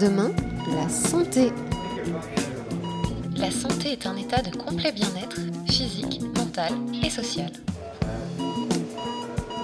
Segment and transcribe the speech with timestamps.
[0.00, 0.30] Demain,
[0.74, 1.52] la santé.
[3.36, 6.72] La santé est un état de complet bien-être physique, mental
[7.04, 7.50] et social.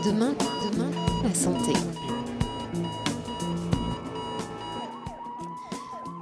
[0.05, 0.35] Demain,
[0.71, 0.91] demain,
[1.25, 1.73] la santé.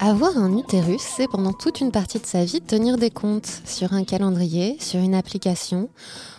[0.06, 3.94] Avoir un utérus, c'est pendant toute une partie de sa vie tenir des comptes sur
[3.94, 5.88] un calendrier, sur une application,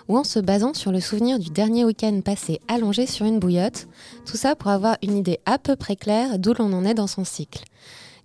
[0.07, 3.87] ou en se basant sur le souvenir du dernier week-end passé allongé sur une bouillotte,
[4.27, 7.07] tout ça pour avoir une idée à peu près claire d'où l'on en est dans
[7.07, 7.63] son cycle.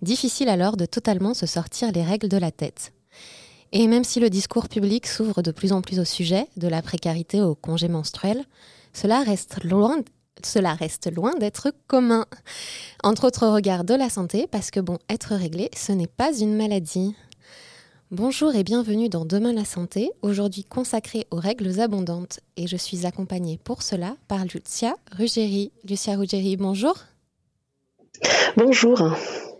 [0.03, 2.93] Difficile alors de totalement se sortir les règles de la tête.
[3.71, 6.83] Et même si le discours public s'ouvre de plus en plus au sujet, de la
[6.83, 8.45] précarité au congé menstruel,
[8.93, 10.01] cela reste loin
[10.45, 12.25] cela reste loin d'être commun.
[13.03, 16.55] Entre autres regards de la santé, parce que bon, être réglé, ce n'est pas une
[16.55, 17.15] maladie.
[18.11, 22.41] Bonjour et bienvenue dans Demain la santé, aujourd'hui consacré aux règles abondantes.
[22.57, 25.71] Et je suis accompagnée pour cela par Lucia Ruggeri.
[25.87, 26.95] Lucia Ruggeri, bonjour.
[28.57, 29.15] Bonjour.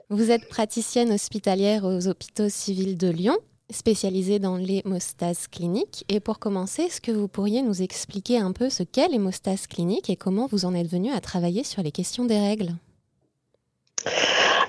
[0.09, 3.37] Vous êtes praticienne hospitalière aux hôpitaux civils de Lyon
[3.71, 6.05] spécialisée dans l'hémostase clinique.
[6.09, 10.09] Et pour commencer, est-ce que vous pourriez nous expliquer un peu ce qu'est l'hémostase clinique
[10.09, 12.73] et comment vous en êtes venu à travailler sur les questions des règles?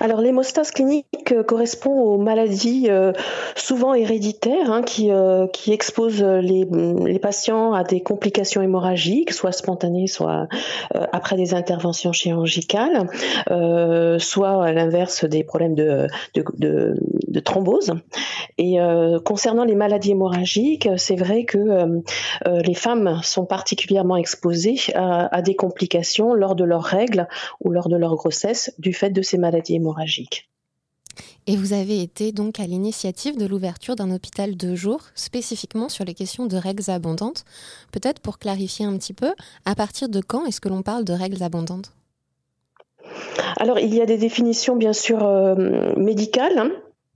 [0.03, 3.13] Alors l'hémostase clinique euh, correspond aux maladies euh,
[3.55, 6.65] souvent héréditaires hein, qui, euh, qui, exposent les,
[7.21, 10.49] patients à des complications hémorragiques, soit spontanées, soit
[11.13, 13.07] après des interventions chirurgicales,
[14.19, 16.09] soit à l'inverse des problèmes de,
[17.33, 17.93] de thrombose.
[18.57, 18.77] Et
[19.25, 22.01] concernant les maladies hémorragiques, c'est vrai que
[22.45, 27.27] les femmes sont particulièrement exposées à, à des complications lors de leurs règles
[27.61, 30.49] ou lors de leur grossesse du fait de ces maladies hémorragiques.
[31.45, 36.05] Et vous avez été donc à l'initiative de l'ouverture d'un hôpital de jour spécifiquement sur
[36.05, 37.43] les questions de règles abondantes.
[37.91, 39.33] Peut-être pour clarifier un petit peu,
[39.65, 41.91] à partir de quand est-ce que l'on parle de règles abondantes?
[43.57, 46.57] Alors, il y a des définitions bien sûr euh, médicales.
[46.57, 46.71] Hein.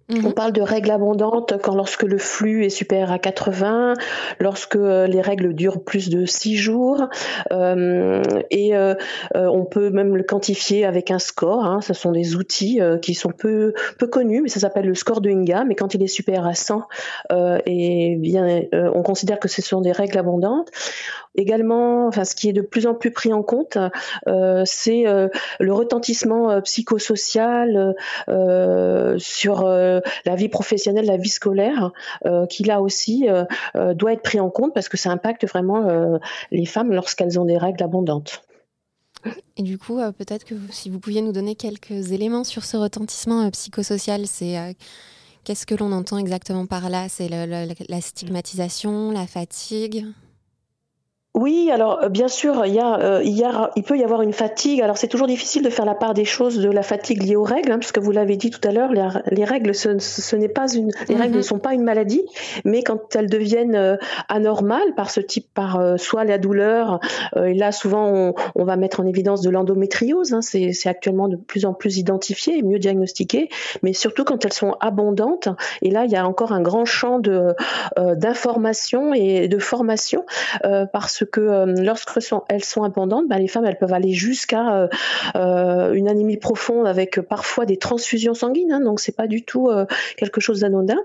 [0.10, 0.34] On mhm.
[0.34, 3.96] parle de règles abondantes quand lorsque le flux est supérieur à 80,
[4.40, 7.10] lorsque euh, les règles durent plus de 6 jours,
[7.52, 8.96] euh, et euh,
[9.34, 11.66] on peut même le quantifier avec un score.
[11.66, 11.82] Hein.
[11.82, 15.30] Ce sont des outils qui sont peu, peu connus, mais ça s'appelle le score de
[15.30, 15.72] Ingham.
[15.72, 16.84] Et quand il est supérieur à 100,
[17.66, 20.70] et bien, on considère que ce sont des règles abondantes.
[21.36, 23.78] Également, enfin, ce qui est de plus en plus pris en compte,
[24.66, 25.04] c'est
[25.60, 27.96] le retentissement psychosocial
[29.18, 31.92] sur la vie professionnelle, la vie scolaire,
[32.26, 35.48] euh, qui là aussi euh, euh, doit être pris en compte parce que ça impacte
[35.48, 35.88] vraiment
[36.52, 38.44] les femmes lorsqu'elles ont des règles abondantes.
[39.58, 43.50] Et du coup, peut-être que si vous pouviez nous donner quelques éléments sur ce retentissement
[43.52, 44.76] psychosocial, c'est
[45.44, 47.08] qu'est-ce que l'on entend exactement par là?
[47.10, 50.06] C'est la stigmatisation, la fatigue?
[51.38, 54.04] Oui, alors euh, bien sûr, il, y a, euh, il, y a, il peut y
[54.04, 54.82] avoir une fatigue.
[54.82, 57.44] Alors c'est toujours difficile de faire la part des choses de la fatigue liée aux
[57.44, 60.74] règles, hein, puisque vous l'avez dit tout à l'heure, les, règles, ce, ce n'est pas
[60.74, 61.44] une, les règles ne mhm.
[61.44, 62.24] sont pas une maladie,
[62.66, 63.98] mais quand elles deviennent euh,
[64.30, 67.00] anormales par ce type, par soit la douleur,
[67.36, 71.36] et là souvent on, on, va mettre en évidence de l'endométriose, hein, c'est actuellement de
[71.36, 73.50] plus en plus identifié et mieux diagnostiqué,
[73.84, 75.50] mais surtout quand elles sont abondantes.
[75.84, 77.54] Et là, il y a encore un grand champ de
[77.98, 80.26] d'information et de formation
[80.92, 82.12] parce que euh, lorsque
[82.50, 84.88] elles sont abondantes, bah, les femmes elles peuvent aller jusqu'à euh,
[85.36, 88.72] euh, une anémie profonde avec parfois des transfusions sanguines.
[88.72, 89.70] Hein, donc c'est pas du tout
[90.18, 90.98] quelque chose d'anodin.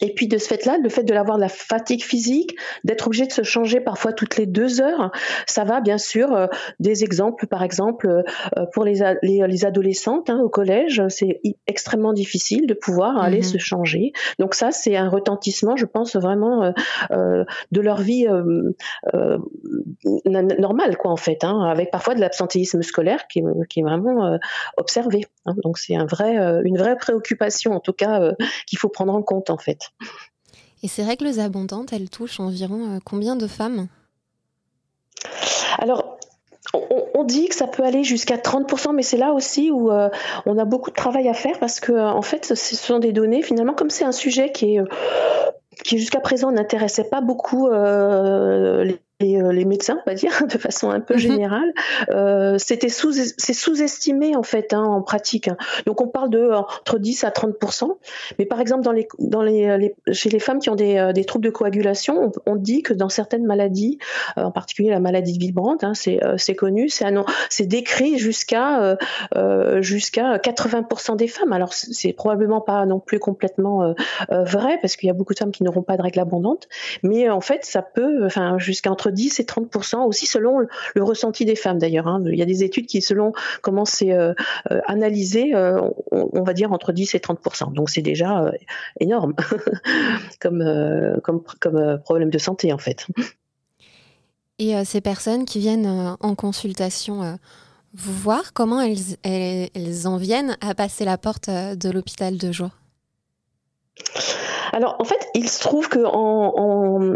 [0.00, 3.26] Et puis de ce fait-là, le fait de l'avoir de la fatigue physique, d'être obligé
[3.26, 5.10] de se changer parfois toutes les deux heures,
[5.46, 6.34] ça va bien sûr.
[6.34, 6.46] Euh,
[6.80, 12.66] des exemples, par exemple, euh, pour les, les, adolescentes hein, au collège, c'est extrêmement difficile
[12.66, 13.42] de pouvoir aller mhm.
[13.42, 14.12] se changer.
[14.38, 16.72] Donc ça, c'est un retentissement, je pense vraiment
[17.10, 18.26] euh, de leur vie
[20.24, 24.38] normale, quoi, en fait, hein, avec parfois de l'absentéisme scolaire qui, qui, est vraiment
[24.76, 25.22] observé.
[25.46, 25.54] Hein.
[25.64, 28.32] Donc c'est un vrai, une vraie préoccupation, en tout cas,
[28.66, 29.78] qu'il faut prendre en compte, en fait.
[30.82, 33.88] Et ces règles abondantes, elles touchent environ euh, combien de femmes?
[35.78, 36.18] Alors,
[36.74, 40.10] on, dit que ça peut aller jusqu'à 30%, mais c'est là aussi où euh,
[40.44, 43.42] on a beaucoup de travail à faire parce que, en fait, ce sont des données,
[43.42, 44.80] finalement, comme c'est un sujet qui est.
[44.80, 44.84] Euh,
[45.84, 50.90] qui jusqu'à présent n'intéressait pas beaucoup les euh, les médecins, on va dire, de façon
[50.90, 51.20] un peu mhm.
[51.20, 51.72] générale,
[52.10, 55.48] euh, c'était sous, c'est sous-estimé en fait hein, en pratique.
[55.48, 55.56] Hein.
[55.86, 57.96] Donc on parle de entre 10 à 30%
[58.38, 61.24] mais par exemple dans les, dans les, chez les femmes qui ont des, euh, des
[61.24, 63.98] troubles de coagulation, on, dit que dans certaines maladies,
[64.36, 67.04] en particulier la maladie vibrante, hein, c'est, c'est connu, c'est,
[67.50, 68.96] c'est décrit jusqu'à
[69.80, 71.52] jusqu'à 80% des femmes.
[71.52, 73.94] Alors c'est probablement pas non plus complètement
[74.30, 76.66] vrai parce qu'il y a beaucoup de femmes qui n'auront pas de règles abondantes,
[77.02, 80.58] mais en fait ça peut, enfin jusqu'à entre 10 et 30% aussi selon
[80.94, 82.06] le, ressenti des femmes d'ailleurs.
[82.06, 82.22] Hein.
[82.26, 83.32] Il y a des études qui, selon
[83.62, 84.12] comment c'est
[84.86, 85.52] analysé,
[86.10, 87.38] on, va dire entre 10 et 30
[87.72, 88.50] Donc c'est déjà
[89.00, 89.34] énorme
[90.40, 90.64] comme,
[91.22, 93.06] comme, comme problème de santé en fait.
[94.58, 97.38] Et ces personnes qui viennent en consultation
[97.94, 102.70] vous voir, comment elles, elles, en viennent à passer la porte de l'hôpital de jour
[104.72, 107.14] alors en fait, il se trouve que en, en,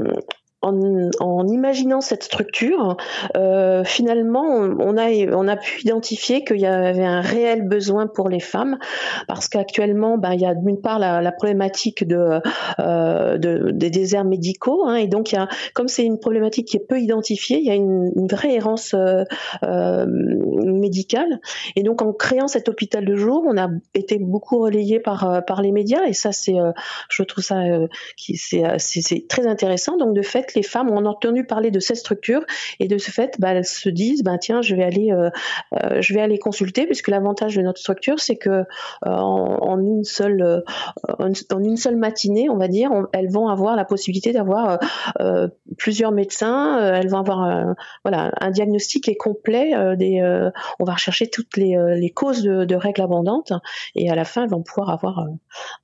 [0.62, 2.97] imaginant cette structure,
[3.37, 8.79] euh, finalement, on a, pu identifier qu'il y avait un réel besoin pour les femmes,
[9.27, 14.85] parce qu'actuellement, ben, il y a d'une part la, problématique euh, de, des déserts médicaux,
[14.87, 15.35] hein, et donc
[15.75, 20.06] comme c'est une problématique qui est peu identifiée, il y a une, vraie errance euh,
[20.06, 21.41] médicale,
[21.77, 25.73] et donc en créant cet hôpital de jour, on a été beaucoup relayé par les
[25.73, 26.31] médias, et ça
[27.09, 27.63] je trouve ça,
[29.29, 29.97] très intéressant.
[29.97, 32.44] Donc de fait les femmes ont entendu parler de cette structure
[32.79, 35.31] et de ce fait, bah, elles se disent, bah, tiens, je vais aller, euh,
[35.82, 38.64] euh, je vais aller consulter, puisque l'avantage de notre structure, c'est que euh,
[39.05, 40.64] en, une seule,
[41.97, 44.79] matinée, on va dire, elles vont avoir la possibilité d'avoir
[45.79, 47.75] plusieurs médecins, elles vont avoir
[48.05, 49.96] voilà un diagnostic est complet.
[49.96, 50.20] des,
[50.79, 53.53] on va rechercher toutes les, causes de, règles abondantes
[53.94, 55.20] et à la fin, elles vont pouvoir avoir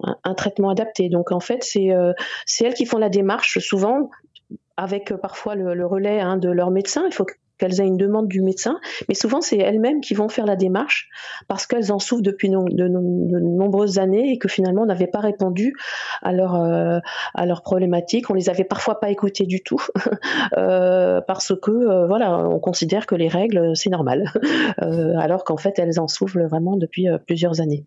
[0.03, 1.09] un, un traitement adapté.
[1.09, 1.91] Donc en fait, c'est
[2.45, 4.11] c'est elles qui font la démarche souvent
[4.77, 7.05] avec euh, parfois le, relais hein, de leur médecin.
[7.07, 7.27] Il faut
[7.59, 8.79] qu'elles aient une demande du médecin,
[9.09, 11.09] mais souvent c'est elles-mêmes qui vont faire la démarche
[11.49, 15.75] parce qu'elles en souffrent depuis de, nombreuses années et que finalement on n'avait pas répondu
[16.21, 16.99] à leur euh,
[17.35, 18.29] à leurs problématiques.
[18.29, 19.83] On les avait parfois pas écoutées du tout
[20.59, 24.31] euh, parce que voilà, on considère que les règles c'est normal,
[25.19, 27.87] alors qu'en fait elles en souffrent vraiment depuis plusieurs années.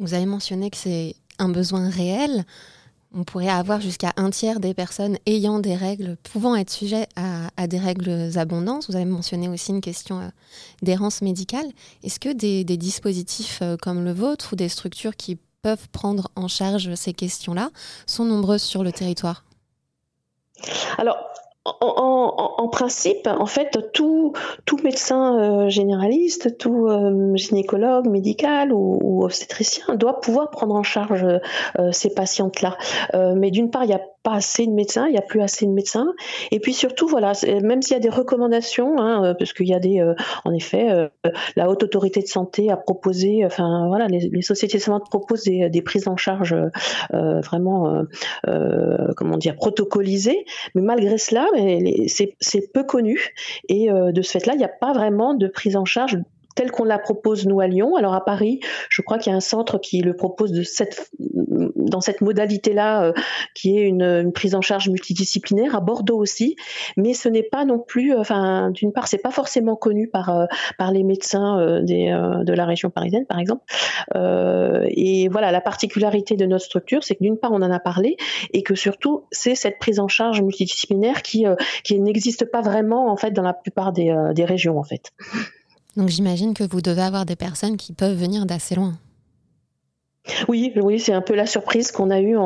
[0.00, 2.44] Vous avez mentionné que c'est un besoin réel
[3.14, 7.66] on pourrait avoir jusqu'à un tiers des personnes ayant des règles, pouvant être sujettes à,
[7.66, 8.86] des règles abondantes.
[8.88, 10.28] Vous avez mentionné aussi une question euh,
[10.82, 11.66] d'errance médicale.
[12.02, 16.48] Est-ce que des, dispositifs euh, comme le vôtre ou des structures qui peuvent prendre en
[16.48, 17.70] charge ces questions-là
[18.06, 19.44] sont nombreuses sur le territoire?
[20.98, 21.16] Alors,
[21.64, 24.32] en, principe, en fait, tout,
[24.64, 31.24] tout médecin euh, généraliste, tout euh, gynécologue médical ou, obstétricien doit pouvoir prendre en charge
[31.78, 32.78] euh, ces patientes-là.
[33.34, 35.66] mais d'une part, il n'y a pas assez de médecins, il n'y a plus assez
[35.66, 36.12] de médecins.
[36.50, 37.32] Et puis surtout, voilà,
[37.62, 40.02] même s'il y a des recommandations, hein, parce qu'il y a des,
[40.44, 41.10] en effet,
[41.56, 45.82] la haute autorité de santé a proposé, enfin voilà, les, sociétés de santé proposent des,
[45.82, 46.54] prises en charge
[47.12, 48.04] vraiment,
[49.16, 50.44] comment dire, protocolisées.
[50.74, 51.46] Mais malgré cela,
[52.40, 53.34] c'est peu connu.
[53.68, 56.18] Et euh, de ce fait-là, il n'y a pas vraiment de prise en charge
[56.60, 57.96] telle qu'on la propose nous à Lyon.
[57.96, 58.60] Alors à Paris,
[58.90, 60.52] je crois qu'il y a un centre qui le propose
[61.18, 63.12] dans cette modalité-là, euh,
[63.54, 65.74] qui est une, prise en charge multidisciplinaire.
[65.74, 66.56] À Bordeaux aussi,
[66.98, 70.28] mais ce n'est pas non plus, euh, enfin d'une part, c'est pas forcément connu par
[70.28, 70.44] euh,
[70.92, 73.62] les médecins de la région parisienne, par exemple.
[74.14, 78.18] et voilà, la particularité de notre structure, c'est que d'une part, on en a parlé,
[78.52, 81.46] et que surtout, c'est cette prise en charge multidisciplinaire qui
[81.84, 85.12] qui n'existe pas vraiment en fait dans la plupart des, des régions en fait.
[85.96, 88.96] Donc j'imagine que vous devez avoir des personnes qui peuvent venir d'assez loin.
[90.48, 92.36] Oui, oui, c'est un peu la surprise qu'on a eue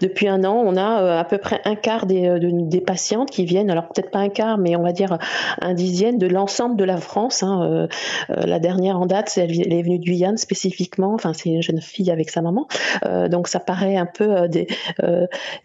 [0.00, 0.62] depuis un an.
[0.64, 3.88] On a euh, à peu près un quart des, euh, des patientes qui viennent, alors
[3.88, 5.18] peut-être pas un quart, mais on va dire
[5.60, 7.42] un dixième de l'ensemble de la France.
[7.42, 7.88] Hein.
[8.30, 11.14] Euh, la dernière en date, elle, est venue de Guyane spécifiquement.
[11.14, 12.66] Enfin, c'est une jeune fille avec sa maman,
[13.28, 14.48] donc ça paraît un peu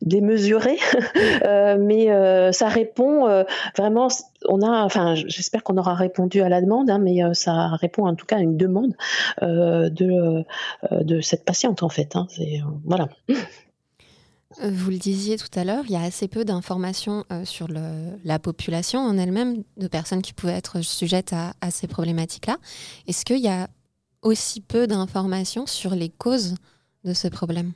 [0.01, 0.77] démesuré,
[1.79, 3.43] mais ça répond
[3.77, 4.07] vraiment.
[4.49, 8.15] On a, enfin, j'espère qu'on aura répondu à la demande, hein, mais ça répond en
[8.15, 8.93] tout cas à une demande
[9.41, 10.43] de
[10.91, 12.15] de cette patiente en fait.
[12.15, 12.43] Hein, euh,
[12.85, 13.09] voilà.
[13.29, 17.67] Euh, vous le disiez tout à l'heure, il y a assez peu d'informations euh, sur
[17.69, 22.57] la population en elle-même, de personnes qui pouvaient être sujettes à, à ces problématiques-là.
[23.07, 23.67] Est-ce qu'il y a
[24.21, 26.55] aussi peu d'informations sur les causes
[27.03, 27.73] de ce problème?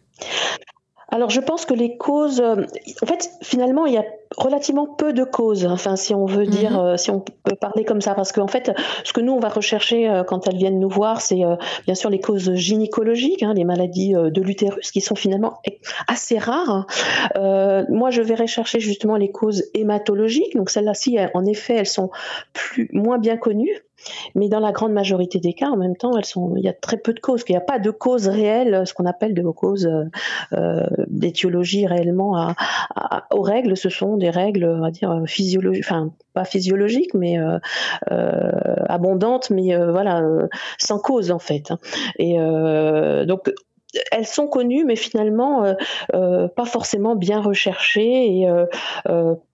[1.09, 2.65] Alors je pense que les causes, euh,
[3.01, 4.03] en fait, finalement, il y a
[4.35, 5.65] relativement peu de causes.
[5.65, 6.79] Enfin, si on veut dire, mhm.
[6.79, 8.73] euh, si on peut parler comme ça, parce qu'en fait,
[9.05, 11.41] ce que nous on va rechercher euh, quand elles viennent nous voir, c'est
[11.85, 15.61] bien sûr les causes gynécologiques, hein, les maladies de l'utérus, qui sont finalement
[16.07, 16.87] assez rares.
[17.35, 20.55] moi, je vais rechercher justement les causes hématologiques.
[20.55, 22.09] Donc celles-là-ci, en effet, elles sont
[22.53, 23.86] plus moins bien connues.
[24.35, 26.73] Mais dans la grande majorité des cas, en même temps, elles sont, il y a
[26.73, 27.43] très peu de causes.
[27.49, 29.89] Il n'y a pas de cause réelle, ce qu'on appelle de causes
[30.53, 32.53] euh, d'étiologie réellement
[33.31, 33.75] aux règles.
[33.77, 37.59] Ce sont des règles, on va dire, physiologiques, enfin, pas physiologiques, mais euh,
[38.11, 38.51] euh,
[38.87, 40.21] abondantes, mais voilà,
[40.77, 41.71] sans cause en fait.
[42.17, 42.37] Et
[43.25, 43.51] donc,
[44.11, 45.75] elles sont connues, mais finalement
[46.11, 48.47] pas forcément bien recherchées et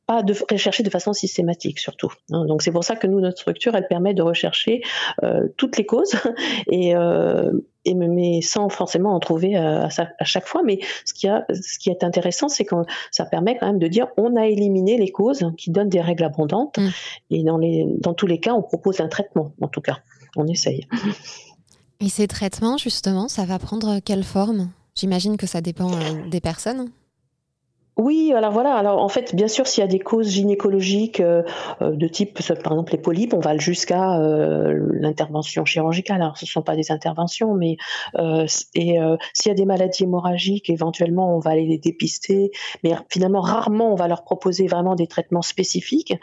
[0.06, 2.12] pas de rechercher de façon systématique surtout.
[2.32, 2.46] Hein.
[2.46, 4.82] Donc c'est pour ça que nous notre structure elle permet de rechercher
[5.24, 6.16] euh, toutes les causes
[6.68, 7.52] et, euh,
[7.86, 10.62] et mais sans forcément en trouver à, à, chaque fois.
[10.64, 12.76] Mais ce qui, a, ce qui est intéressant, c'est que
[13.12, 16.24] ça permet quand même de dire on a éliminé les causes qui donnent des règles
[16.26, 16.90] abondantes mm.
[17.32, 20.00] et dans les dans tous les cas on propose un traitement en tout cas
[20.36, 20.86] on essaye.
[22.02, 24.70] Et ces traitements justement ça va prendre quelle forme?
[24.96, 26.92] J'imagine que ça dépend euh, des personnes.
[27.96, 28.74] Oui, alors voilà.
[28.74, 31.44] Alors en fait, bien sûr, s'il y a des causes gynécologiques euh,
[31.84, 36.22] euh, de type, par exemple les polypes, on va jusqu'à euh, l'intervention chirurgicale.
[36.22, 37.78] Alors ce ne sont pas des interventions, mais
[38.74, 38.98] et
[39.34, 42.52] s'il y a des maladies hémorragiques, éventuellement on va aller les dépister.
[42.84, 46.16] Mais finalement, rarement on va leur proposer vraiment des traitements spécifiques.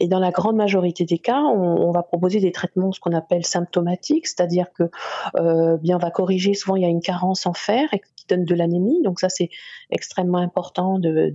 [0.00, 3.44] Et dans la grande majorité des cas, on, va proposer des traitements ce qu'on appelle
[3.44, 4.90] symptomatiques, c'est-à-dire que
[5.78, 6.54] bien on va corriger.
[6.54, 7.88] Souvent, il y a une carence en fer
[8.28, 9.50] donne de l'anémie, donc ça c'est
[9.90, 11.32] extrêmement important de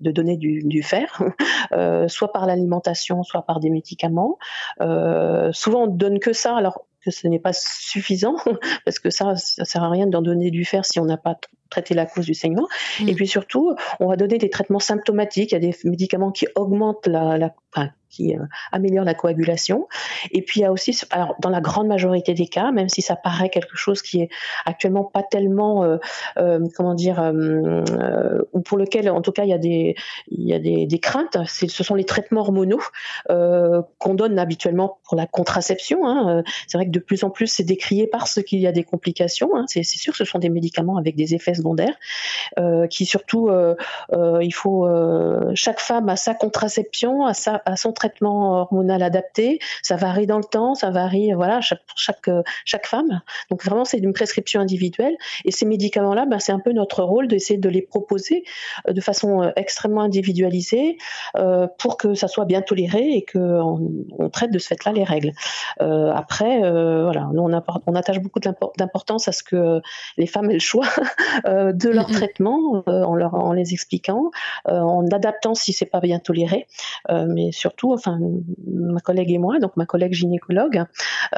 [0.00, 1.22] de, donner du, fer,
[1.72, 4.38] euh, soit par l'alimentation, soit par des médicaments.
[4.80, 8.36] Euh, souvent, on ne donne que ça, alors que ce n'est pas suffisant,
[8.84, 11.38] parce que ça, ça sert à rien d'en donner du fer si on n'a pas
[11.70, 12.68] traité la cause du saignement.
[13.00, 13.08] Mm.
[13.08, 15.52] Et puis surtout, on va donner des traitements symptomatiques.
[15.52, 17.54] Il y a des médicaments qui augmentent la, la
[18.12, 19.88] qui euh, améliore la coagulation.
[20.30, 23.02] Et puis il y a aussi, alors dans la grande majorité des cas, même si
[23.02, 24.28] ça paraît quelque chose qui est
[24.66, 25.96] actuellement pas tellement, euh,
[26.36, 27.32] euh, comment dire,
[28.52, 29.96] ou pour lequel en tout cas il y a des,
[30.28, 32.82] il y a des, craintes, ce sont les traitements hormonaux
[33.28, 36.06] qu'on donne habituellement pour la contraception.
[36.06, 36.42] Hein.
[36.66, 39.56] C'est vrai que de plus en plus c'est décrié parce qu'il y a des complications.
[39.56, 39.64] Hein.
[39.66, 41.96] C'est sûr, ce sont des médicaments avec des effets secondaires
[42.90, 43.50] qui surtout,
[44.12, 44.86] il faut
[45.54, 49.58] chaque femme a sa contraception, à sa à son traitement hormonal adapté.
[49.82, 52.30] Ça varie dans le temps, ça varie voilà chaque chaque
[52.64, 53.20] chaque femme.
[53.50, 57.28] Donc vraiment c'est une prescription individuelle et ces médicaments-là, ben, c'est un peu notre rôle
[57.28, 58.44] d'essayer de les proposer
[58.88, 60.98] euh, de façon euh, extrêmement individualisée
[61.36, 63.80] euh, pour que ça soit bien toléré et qu'on
[64.18, 65.32] on traite de ce fait-là les règles.
[65.78, 69.80] après voilà, nous on, on attache beaucoup d'importance à ce que
[70.16, 70.86] les femmes aient le choix
[71.46, 74.30] de leur traitement en leur en les expliquant,
[74.66, 76.66] en adaptant si c'est pas bien toléré,
[77.08, 78.18] mais surtout, enfin,
[78.66, 80.84] ma collègue et moi, donc ma collègue gynécologue,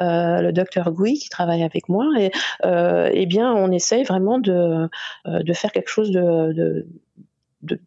[0.01, 2.31] euh, le docteur Gouy qui travaille avec moi, et
[2.65, 4.87] euh, eh bien, on essaye vraiment de,
[5.27, 6.87] euh, de faire quelque chose de,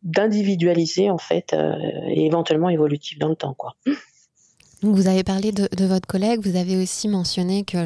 [0.03, 1.55] d'individualiser en fait
[2.09, 3.77] et éventuellement évolutif dans le temps quoi.
[4.83, 7.79] Vous avez parlé de, votre collègue, vous avez aussi mentionné que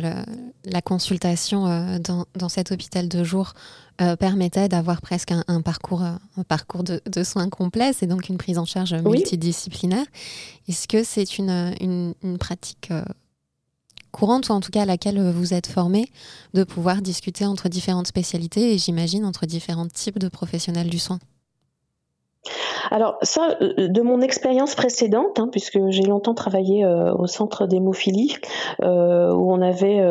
[0.65, 3.55] la consultation euh, dans, cet hôpital de jour
[4.01, 8.37] euh, permettait d'avoir presque un, parcours, euh, un parcours de, soins complet, c'est donc une
[8.37, 10.05] prise en charge multidisciplinaire.
[10.69, 12.91] Est-ce que c'est une, une, pratique
[14.11, 16.11] courante, ou en tout cas à laquelle vous êtes formé,
[16.53, 21.19] de pouvoir discuter entre différentes spécialités et j'imagine entre différents types de professionnels du soin?
[22.91, 27.67] Alors ça, euh, de mon expérience précédente, hein, puisque j'ai longtemps travaillé euh, au centre
[27.67, 28.37] d'hémophilie,
[28.83, 30.03] euh, où on avait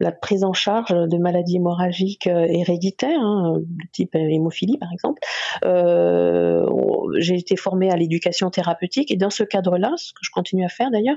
[0.00, 5.20] la prise en charge de maladies hémorragiques héréditaires, hein, de type hémophilie par exemple.
[7.18, 10.68] j'ai été formée à l'éducation thérapeutique et dans ce cadre-là, ce que je continue à
[10.68, 11.16] faire d'ailleurs,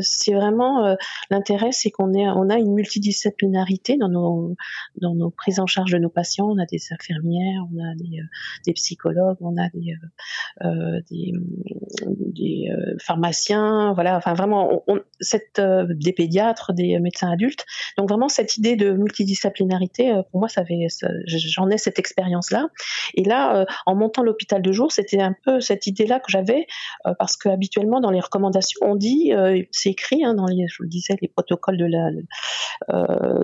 [0.00, 0.96] c'est vraiment
[1.30, 4.56] l'intérêt, c'est qu'on on a une multidisciplinarité dans nos
[5.00, 6.48] dans nos prises en charge de nos patients.
[6.48, 8.20] On a des infirmières, on a des,
[8.66, 9.94] des psychologues, on a des
[10.64, 11.00] euh, euh,
[12.06, 14.84] euh, pharmaciens, voilà, enfin vraiment
[15.20, 17.64] des pédiatres, des médecins adultes.
[17.96, 20.48] Donc vraiment cette idée de multidisciplinarité, pour moi,
[21.26, 22.66] j'en ai cette expérience-là.
[23.14, 26.66] Et là, en montant l'hôpital de jour, c'était un peu cette idée-là que j'avais,
[27.18, 29.32] parce que habituellement dans les recommandations, on dit,
[29.70, 32.10] c'est écrit hein, dans les, je vous le disais, les protocoles de la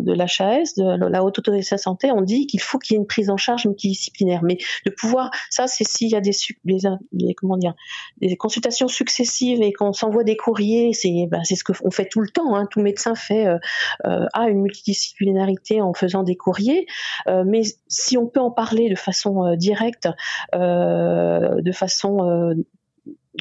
[0.00, 3.00] de l'HAS, de la haute autorité de santé, on dit qu'il faut qu'il y ait
[3.00, 4.42] une prise en charge multidisciplinaire.
[4.42, 7.74] Mais de pouvoir, ça, c'est s'il y a des comment dire,
[8.20, 12.28] des consultations successives et qu'on s'envoie des courriers, c'est ben, ce qu'on fait tout le
[12.28, 12.54] temps.
[12.54, 12.66] Hein.
[12.70, 13.58] Tout médecin fait euh,
[14.06, 16.86] euh, a une multidisciplinarité en faisant des courriers,
[17.26, 20.08] euh, mais si on peut en parler de façon directe,
[20.52, 22.54] de façon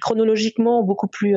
[0.02, 1.36] chronologiquement beaucoup plus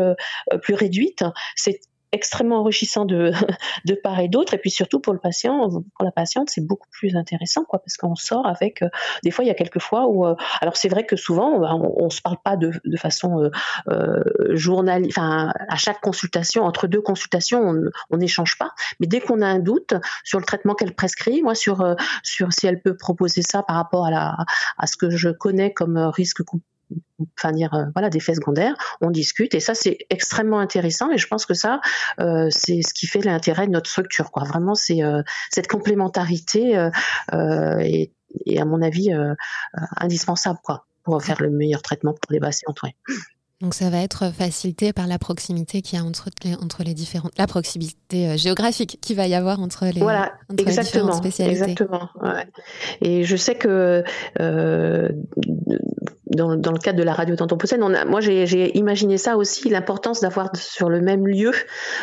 [0.62, 1.24] plus réduite,
[1.56, 1.80] c'est
[2.12, 3.32] extrêmement enrichissant de,
[3.86, 4.54] de part et d'autre.
[4.54, 7.96] Et puis surtout pour le patient, pour la patiente, c'est beaucoup plus intéressant, quoi, parce
[7.96, 8.82] qu'on sort avec.
[8.82, 8.88] Euh,
[9.22, 12.04] des fois, il y a quelques fois où, euh, alors c'est vrai que souvent, on,
[12.04, 13.50] on, se parle pas de, de façon euh,
[13.88, 14.22] euh
[14.56, 17.74] journal, enfin à chaque consultation, entre deux consultations,
[18.10, 18.72] on n'échange pas.
[18.98, 22.66] Mais dès qu'on a un doute sur le traitement qu'elle prescrit, moi sur sur si
[22.66, 24.36] elle peut proposer ça par rapport à la
[24.78, 26.42] à ce que je connais comme risque
[27.36, 31.18] enfin dire euh, voilà des faits secondaires, on discute et ça c'est extrêmement intéressant et
[31.18, 31.80] je pense que ça
[32.20, 34.44] euh, c'est ce qui fait l'intérêt de notre structure quoi.
[34.44, 36.72] Vraiment c'est euh, cette complémentarité
[37.32, 38.10] est,
[38.58, 39.10] à mon avis
[39.96, 42.82] indispensable quoi pour faire le meilleur traitement pour les patientes.
[42.82, 42.94] Ouais.
[43.60, 46.94] Donc ça va être facilité par la proximité qu'il y a entre les, entre les
[46.94, 51.60] différentes, la proximité euh, géographique qu'il va y avoir entre les, voilà, exactement, spécialités.
[51.60, 52.08] Exactement.
[52.22, 52.46] Ouais.
[53.02, 54.02] Et je sais que
[54.40, 55.08] euh,
[56.30, 59.68] dans, dans, le cadre de la radio Tantoposen, on a, moi j'ai imaginé ça aussi,
[59.68, 61.52] l'importance d'avoir sur le même lieu,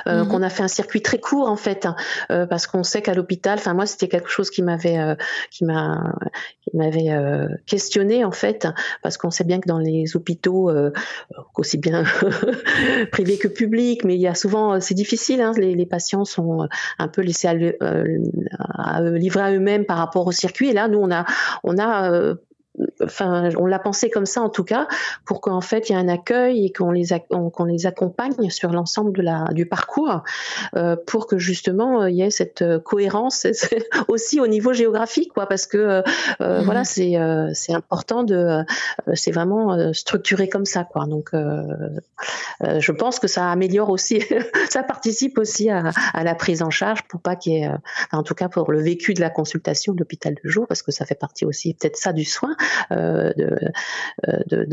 [0.07, 0.29] euh, mhm.
[0.29, 1.95] qu'on a fait un circuit très court en fait, hein,
[2.29, 5.15] euh, parce qu'on sait qu'à l'hôpital, enfin moi c'était quelque chose qui m'avait euh,
[5.49, 6.13] qui m'a
[6.61, 8.67] qui m'avait euh, questionné en fait,
[9.01, 10.71] parce qu'on sait bien que dans les hôpitaux,
[11.55, 12.03] aussi bien
[13.11, 16.67] privés que publics, mais il y a souvent c'est difficile, hein, les, les, patients sont
[16.99, 20.89] un peu laissés à, à, à livrer à eux-mêmes par rapport au circuit, et là
[20.89, 21.25] nous on a
[21.63, 22.35] on a
[23.03, 24.87] enfin, on l'a pensé comme ça en tout cas,
[25.25, 28.71] pour qu'en fait il y ait un accueil et qu'on les, qu'on les accompagne sur
[28.71, 30.23] l'ensemble de la, du parcours,
[30.75, 33.47] euh, pour que justement euh, il y ait cette euh, cohérence
[34.07, 36.03] aussi au niveau géographique, quoi, parce que
[36.39, 36.63] mhm.
[36.63, 37.15] voilà, c'est
[37.53, 38.63] c'est important de,
[39.13, 41.05] c'est vraiment structuré comme ça, quoi.
[41.05, 44.23] Donc, je pense que ça améliore aussi,
[44.69, 47.69] ça participe aussi à, à, la prise en charge pour pas qu'il y ait,
[48.11, 50.91] en tout cas pour le vécu de la consultation de l'hôpital de jour, parce que
[50.91, 52.55] ça fait partie aussi peut-être ça du soin,
[52.91, 53.31] euh,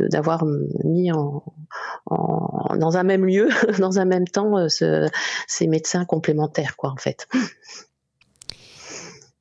[0.09, 0.45] d'avoir
[0.85, 3.49] mis dans un même lieu,
[3.79, 5.07] dans un même temps, euh,
[5.47, 7.27] ces médecins complémentaires, quoi, en fait.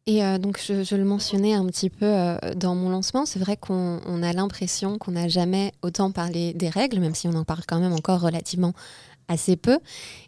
[0.05, 2.13] Et euh, donc, je, le mentionnais un petit peu
[2.55, 6.99] dans mon lancement, c'est vrai qu'on a l'impression qu'on n'a jamais autant parlé des règles,
[6.99, 8.73] même si on en parle quand même encore relativement
[9.27, 9.79] assez peu.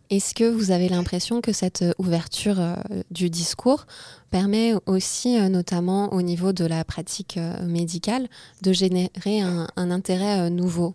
[0.09, 2.75] Est-ce que vous avez l'impression que cette euh, ouverture euh,
[3.09, 3.85] du discours
[4.29, 8.27] permet aussi, euh, notamment au niveau de la pratique médicale,
[8.61, 10.93] de générer un, un intérêt nouveau?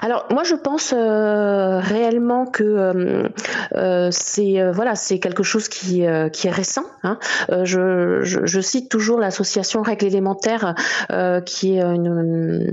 [0.00, 3.28] Alors moi je pense euh, réellement que euh,
[3.74, 6.84] euh, c'est voilà c'est quelque chose qui, qui est récent.
[7.02, 7.18] Hein.
[7.64, 10.74] Je, cite toujours l'association Règles élémentaires
[11.44, 12.70] qui est une,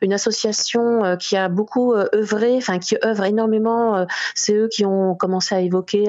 [0.00, 4.06] une, association qui a beaucoup œuvré, enfin qui œuvre énormément.
[4.34, 6.04] c'est eux qui ont commencé à évoquer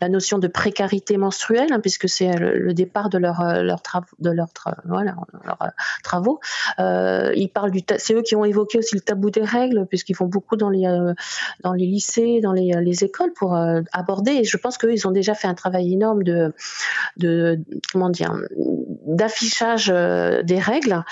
[0.00, 3.82] la notion de précarité menstruelle hein, puisque c'est le, départ de leur leur
[6.02, 6.40] travaux.
[6.78, 10.26] ils parlent du c'est eux qui ont évoqué aussi le tabou des règles, puisqu'ils font
[10.26, 11.14] beaucoup dans les, euh,
[11.62, 14.32] dans les lycées, dans les, les écoles pour euh, aborder.
[14.32, 16.52] Et je pense qu'ils ont déjà fait un travail énorme de,
[17.16, 17.60] de
[17.92, 18.34] comment dire,
[19.06, 21.04] d'affichage euh, des règles.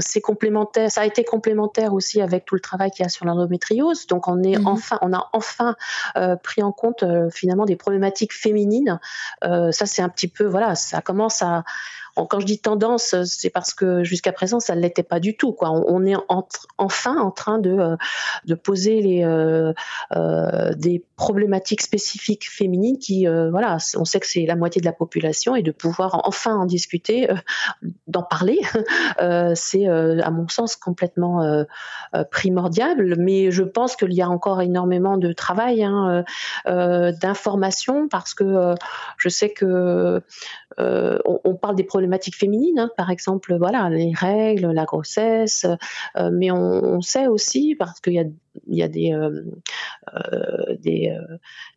[0.00, 3.24] c'est complémentaire, ça a été complémentaire aussi avec tout le travail qu'il y a sur
[3.24, 4.06] l'endométriose.
[4.06, 4.66] Donc on est mhm.
[4.66, 5.76] enfin, on a enfin
[6.42, 9.00] pris en compte finalement des problématiques féminines.
[9.42, 11.64] ça c'est un petit peu, voilà, ça commence à
[12.14, 15.52] quand je dis tendance, c'est parce que jusqu'à présent, ça ne l'était pas du tout.
[15.52, 15.70] Quoi.
[15.70, 16.14] On, est
[16.78, 17.96] enfin en train de,
[18.50, 19.72] euh, poser euh,
[20.14, 24.92] euh, des problématiques spécifiques féminines qui, voilà, on sait que c'est la moitié de la
[24.92, 27.28] population et de pouvoir enfin en discuter,
[28.06, 28.60] d'en parler,
[29.54, 31.64] c'est à mon sens complètement
[32.30, 33.16] primordial.
[33.18, 36.24] Mais je pense qu'il y a encore énormément de travail, hein,
[36.66, 38.74] d'information, parce que
[39.16, 40.22] je sais que
[40.78, 45.66] on, on, parle des problématiques féminines, hein, par exemple, voilà, les règles, la grossesse,
[46.16, 48.24] euh, mais on, sait aussi, parce qu'il y a,
[48.66, 49.42] il y a des, euh,
[50.14, 51.16] euh, des,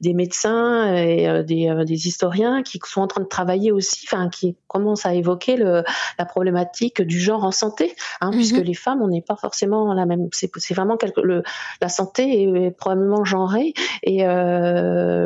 [0.01, 4.55] des, médecins et des, des, historiens qui sont en train de travailler aussi, enfin, qui
[4.67, 5.83] commencent à évoquer le,
[6.19, 8.35] la problématique du genre en santé, hein, mm-hmm.
[8.35, 11.43] puisque les femmes, on n'est pas forcément la même, c'est vraiment quelque, le,
[11.81, 14.19] la santé est, probablement genrée, et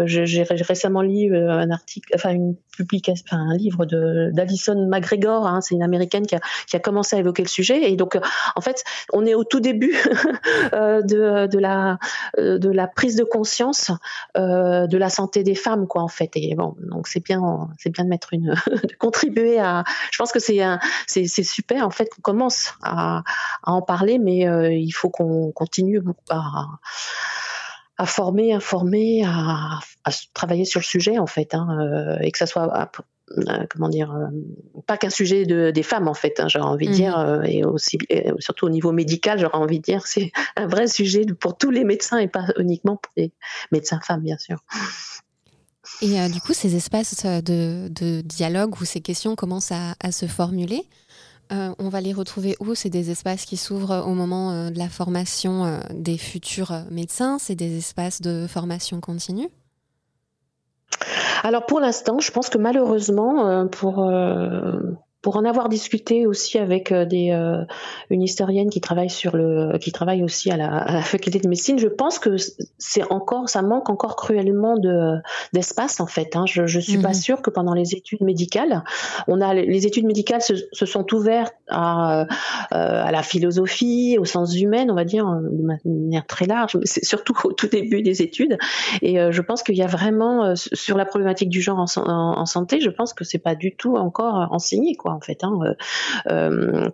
[0.06, 5.76] j'ai récemment lu un article, enfin, une publication, enfin, un livre d'Alison McGregor, hein, c'est
[5.76, 7.92] une américaine qui a, qui a, commencé à évoquer le sujet.
[7.92, 8.22] Et donc, euh,
[8.56, 9.94] en fait, on est au tout début
[10.74, 11.98] euh, de, de, la,
[12.38, 13.92] euh, de la prise de conscience
[14.36, 16.32] de la santé des femmes, quoi, en fait.
[16.36, 19.84] Et bon, donc c'est bien, c'est bien de mettre une, de contribuer à.
[20.12, 20.60] Je pense que c'est
[21.08, 23.24] c'est, super en fait qu'on commence à,
[23.64, 24.40] en parler, mais
[24.80, 26.66] il faut qu'on continue à
[28.00, 29.80] à former, informer, à,
[30.34, 32.86] travailler sur le sujet en fait, hein, et que ça soit euh,
[33.70, 36.94] comment dire, euh, pas qu'un sujet de, des femmes en fait, hein, j'aurais envie de
[36.94, 37.26] dire, mhm.
[37.26, 37.98] euh, et aussi
[38.40, 41.84] surtout au niveau médical, j'aurais envie de dire, c'est un vrai sujet pour tous les
[41.84, 43.32] médecins et pas uniquement pour les
[43.72, 44.64] médecins femmes, bien sûr.
[46.02, 50.28] Et du coup, ces espaces de, de, dialogue où ces questions commencent à, à se
[50.28, 50.84] formuler,
[51.50, 52.76] on va les retrouver où?
[52.76, 57.40] C'est des espaces qui s'ouvrent au moment de la formation des futurs médecins?
[57.40, 59.50] C'est des espaces de formation continue?
[61.44, 64.80] Alors pour l'instant, je pense que malheureusement, euh, pour euh,
[65.22, 67.64] pour en avoir discuté aussi avec euh, des, euh,
[68.10, 71.88] une historienne qui travaille sur le, qui travaille aussi à la, faculté de médecine, je
[71.88, 72.38] pense que
[72.78, 75.18] c'est encore, ça manque encore cruellement de
[75.54, 76.36] d'espace en fait.
[76.36, 76.46] Hein.
[76.46, 77.14] Je, je suis pas mhm.
[77.14, 78.84] sûre que pendant les études médicales,
[79.28, 82.26] on a les études médicales se, se sont ouvertes à, euh,
[82.72, 87.04] à la philosophie, aux sciences humaines, on va dire de manière très large, mais c'est
[87.04, 88.58] surtout au tout début des études.
[89.02, 92.46] Et je pense qu'il y a vraiment sur la problématique du genre en, en, en
[92.46, 95.44] santé, je pense que c'est pas du tout encore enseigné quoi en fait.
[95.44, 95.58] Hein.
[95.64, 95.74] Euh,
[96.30, 96.90] euh,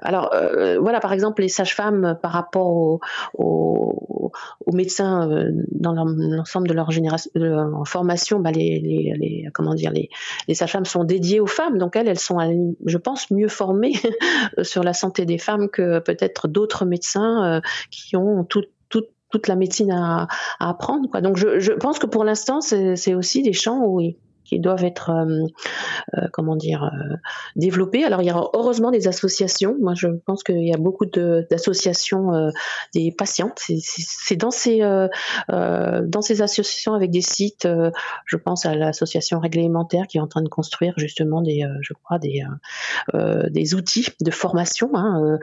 [0.00, 3.00] alors euh, voilà, par exemple, les sages-femmes par rapport
[3.34, 4.30] aux,
[4.72, 5.28] médecins
[5.72, 11.40] dans l'ensemble de leur génération, en formation, bah, les, comment dire, les, sages-femmes sont dédiées
[11.40, 12.38] aux femmes, donc elles, elles sont,
[12.84, 13.94] je pense, mieux formées
[14.62, 20.28] sur la santé des femmes que peut-être d'autres médecins qui ont toute la médecine à,
[20.60, 21.08] apprendre.
[21.10, 21.20] Quoi.
[21.20, 24.00] Donc je, pense que pour l'instant, c'est aussi des champs où
[24.48, 25.46] qui doivent être, euh,
[26.16, 27.16] euh, comment dire, euh,
[27.56, 28.04] développés.
[28.04, 29.76] Alors il y a heureusement des associations.
[29.80, 32.50] Moi, je pense qu'il y a beaucoup d'associations
[32.94, 33.52] des patients.
[33.56, 34.80] C'est dans ces
[35.48, 37.68] dans ces associations avec des sites.
[38.24, 42.18] je pense à l'association réglementaire qui est en train de construire justement des, je crois,
[42.18, 42.42] des
[43.50, 45.38] des outils de formation hein,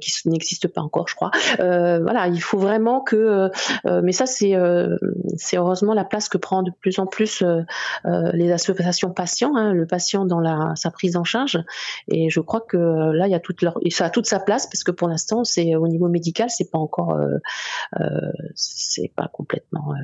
[0.00, 1.30] qui n'existent pas encore, je crois.
[1.58, 3.50] voilà, il faut vraiment que,
[4.02, 4.54] mais ça c'est
[5.36, 7.42] c'est heureusement la place que prend de plus en plus
[8.32, 11.62] les associations patients, hein, le patient dans sa prise en charge.
[12.08, 14.66] Et je crois que euh, là, il y a toute ça a toute sa place
[14.66, 17.38] parce que pour l'instant, c'est au niveau médical, c'est pas encore, euh,
[18.00, 19.94] euh c'est pas complètement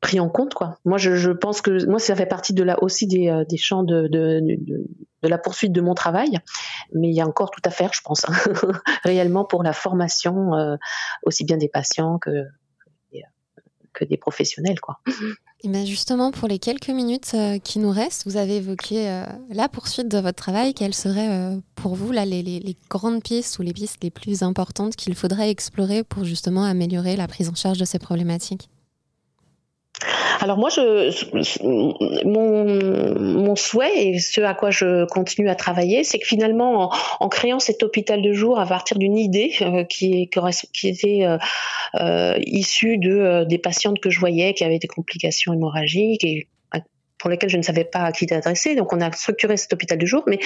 [0.00, 0.78] pris en compte, quoi.
[0.84, 4.08] Moi, je, pense que moi, ça fait partie de la aussi des, champs de,
[5.22, 6.38] la poursuite de mon travail,
[6.94, 8.32] mais il y a encore tout à faire, je pense, hein,
[9.04, 10.52] réellement pour la formation
[11.24, 12.46] aussi bien des patients que
[13.92, 15.00] que des professionnels, quoi.
[15.62, 19.26] Et bien justement, pour les quelques minutes euh, qui nous restent, vous avez évoqué euh,
[19.50, 20.72] la poursuite de votre travail.
[20.72, 24.96] Quelles seraient euh, pour vous là, les, grandes pistes ou les pistes les plus importantes
[24.96, 28.70] qu'il faudrait explorer pour justement améliorer la prise en charge de ces problématiques?
[30.40, 31.10] Alors moi, je,
[32.24, 37.58] mon, souhait et ce à quoi je continue à travailler, c'est que finalement, en, créant
[37.58, 40.28] cet hôpital de jour à partir d'une idée euh, qui,
[40.84, 41.38] était euh,
[42.00, 46.48] euh, issue de des patientes que je voyais qui avaient des complications hémorragiques et
[47.18, 48.74] pour lesquelles je ne savais pas à qui t'adresser.
[48.74, 50.38] Donc on a structuré cet hôpital de jour, mais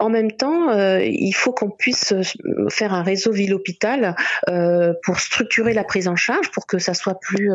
[0.00, 2.22] en même temps, euh, il faut qu'on puisse euh,
[2.68, 4.16] faire un réseau ville-hôpital
[4.48, 7.50] euh, pour structurer la prise en charge, pour que ça soit plus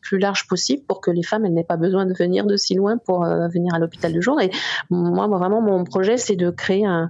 [0.00, 2.98] plus large possible, pour que les femmes n'aient pas besoin de venir de si loin
[2.98, 4.40] pour venir à l'hôpital de jour.
[4.40, 4.50] Et
[4.90, 7.08] moi, vraiment, mon projet, c'est de créer un,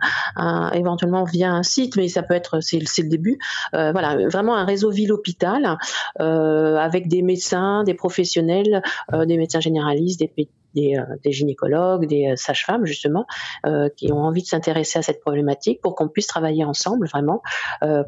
[0.72, 3.38] éventuellement via un site, mais ça peut être, c'est le début,
[3.72, 5.76] voilà, vraiment un réseau ville-hôpital
[6.18, 8.82] avec des médecins, des professionnels,
[9.12, 10.28] des médecins généralistes, des
[10.74, 13.26] des, euh, des gynécologues, des euh, sages-femmes justement,
[13.66, 17.42] euh, qui ont envie de s'intéresser à cette problématique pour qu'on puisse travailler ensemble vraiment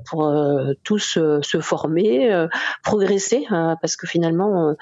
[0.07, 0.33] pour
[0.83, 2.47] tous se former,
[2.83, 4.75] progresser, parce que finalement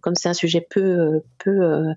[0.00, 1.94] comme c'est un sujet peu euh,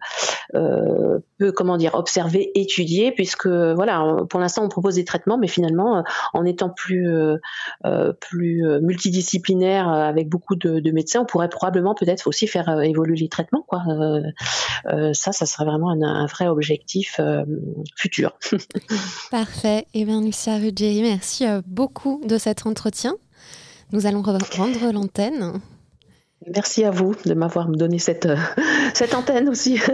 [0.55, 5.47] euh, peu comment dire observé étudié puisque voilà pour l'instant on propose des traitements mais
[5.47, 7.37] finalement en étant plus euh,
[8.81, 13.63] multidisciplinaire avec beaucoup de, de, médecins on pourrait probablement peut-être aussi faire évoluer les traitements
[13.67, 13.83] quoi.
[15.13, 17.19] Ça ça serait vraiment un, vrai objectif
[17.95, 18.37] futur.
[19.31, 19.87] Parfait.
[19.93, 23.15] Eh bien merci beaucoup de cet entretien.
[23.91, 25.61] Nous allons reprendre l'antenne
[26.53, 28.37] Merci à vous de m'avoir donné cette, euh,
[28.93, 29.79] cette antenne aussi.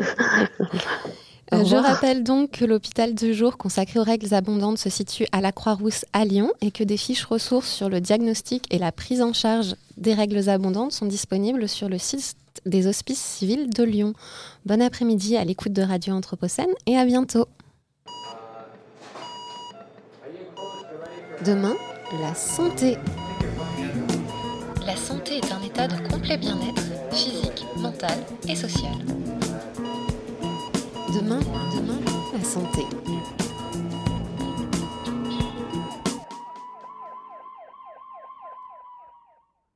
[1.51, 5.51] Je rappelle donc que l'hôpital de jour consacré aux règles abondantes se situe à la
[5.51, 9.33] Croix-Rousse à Lyon et que des fiches ressources sur le diagnostic et la prise en
[9.33, 14.13] charge des règles abondantes sont disponibles sur le site des hospices civils de Lyon.
[14.65, 17.47] Bon après-midi à l'écoute de Radio Anthropocène et à bientôt.
[21.45, 21.75] Demain,
[22.19, 22.97] la santé.
[25.13, 28.95] Santé est un état de complet bien-être physique, mental et social.
[31.13, 31.39] Demain,
[31.75, 31.99] demain,
[32.35, 32.81] la santé.